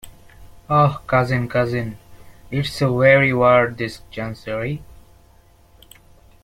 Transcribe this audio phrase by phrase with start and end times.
[0.67, 1.95] Ah, cousin, cousin,
[2.49, 4.81] it's a weary word this Chancery!